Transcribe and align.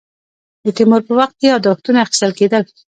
د 0.63 0.65
تیمور 0.77 1.01
په 1.07 1.13
وخت 1.19 1.35
کې 1.39 1.47
یاداښتونه 1.53 1.97
اخیستل 2.05 2.31
کېدل. 2.39 2.63